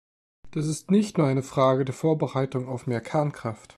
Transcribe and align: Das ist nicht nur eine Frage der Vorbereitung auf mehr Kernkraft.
Das 0.49 0.65
ist 0.65 0.89
nicht 0.89 1.19
nur 1.19 1.27
eine 1.27 1.43
Frage 1.43 1.85
der 1.85 1.93
Vorbereitung 1.93 2.67
auf 2.67 2.87
mehr 2.87 3.01
Kernkraft. 3.01 3.69